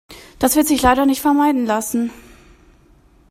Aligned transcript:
Das 0.39 0.55
wird 0.55 0.65
sich 0.67 0.81
leider 0.81 1.05
nicht 1.05 1.21
vermeiden 1.21 1.67
lassen. 1.67 2.09